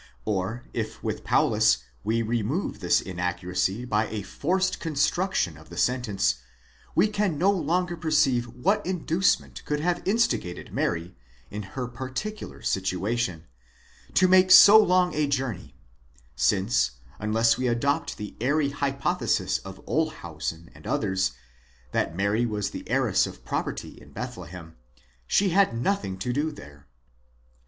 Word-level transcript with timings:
Or, 0.25 0.63
if 0.73 1.03
with 1.03 1.23
Paulus 1.23 1.83
we 2.03 2.23
remove 2.23 2.79
this 2.79 3.01
inaccuracy 3.01 3.85
by 3.85 4.07
a 4.07 4.23
forced 4.23 4.79
construction 4.79 5.57
of 5.57 5.69
the 5.69 5.77
sentence, 5.77 6.37
we 6.95 7.07
can 7.07 7.37
no 7.37 7.51
longer 7.51 7.95
perceive 7.95 8.45
what 8.47 8.83
inducement 8.83 9.63
could 9.63 9.79
have 9.79 10.01
instigated 10.07 10.73
Mary, 10.73 11.15
in 11.51 11.61
her 11.61 11.87
particular 11.87 12.63
situation, 12.63 13.45
to 14.15 14.27
make 14.27 14.49
so 14.49 14.79
long 14.79 15.13
a 15.13 15.27
journey, 15.27 15.75
since, 16.35 16.93
unless 17.19 17.59
we 17.59 17.67
adopt 17.67 18.17
the 18.17 18.35
airy 18.41 18.69
hypothesis 18.69 19.59
of 19.59 19.79
Olshausen 19.87 20.71
and 20.73 20.87
others, 20.87 21.33
that 21.91 22.15
Mary 22.15 22.43
was 22.47 22.71
the 22.71 22.89
heiress 22.89 23.27
of 23.27 23.45
property 23.45 24.01
in 24.01 24.11
Bethlehem, 24.13 24.75
she 25.27 25.49
had 25.49 25.79
nothing 25.79 26.17
to 26.17 26.33
do 26.33 26.51
there. 26.51 26.87